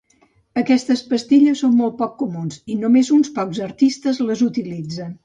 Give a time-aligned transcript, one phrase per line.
[0.59, 5.15] Aquestes pastilles són molt poc comuns, i només uns pocs artistes les utilitzen.